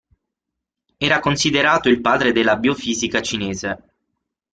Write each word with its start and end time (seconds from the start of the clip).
Era 0.97 1.19
considerato 1.19 1.87
il 1.87 2.01
"padre 2.01 2.31
della 2.31 2.55
biofisica 2.55 3.21
cinese". 3.21 3.93